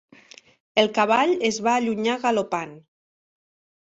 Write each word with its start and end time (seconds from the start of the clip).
El 0.83 0.87
cavall 0.95 1.35
es 1.49 1.59
va 1.67 1.75
allunyar 1.81 2.17
galopant. 2.27 2.73